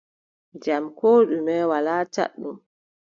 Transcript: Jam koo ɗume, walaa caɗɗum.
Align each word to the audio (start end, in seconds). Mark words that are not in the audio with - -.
Jam 0.63 0.83
koo 0.97 1.19
ɗume, 1.29 1.55
walaa 1.69 2.03
caɗɗum. 2.13 2.57